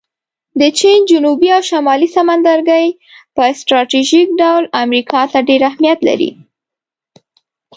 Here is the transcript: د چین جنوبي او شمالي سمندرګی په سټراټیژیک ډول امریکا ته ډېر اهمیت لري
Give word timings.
د 0.59 0.61
چین 0.79 0.99
جنوبي 1.11 1.49
او 1.57 1.61
شمالي 1.69 2.07
سمندرګی 2.17 2.85
په 3.35 3.43
سټراټیژیک 3.59 4.27
ډول 4.41 4.63
امریکا 4.83 5.21
ته 5.31 5.39
ډېر 5.49 5.61
اهمیت 5.69 5.99
لري 6.07 6.29